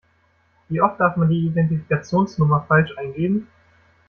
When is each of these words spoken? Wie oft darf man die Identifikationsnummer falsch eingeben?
Wie 0.67 0.81
oft 0.81 0.99
darf 0.99 1.15
man 1.15 1.29
die 1.29 1.45
Identifikationsnummer 1.45 2.65
falsch 2.67 2.89
eingeben? 2.97 3.45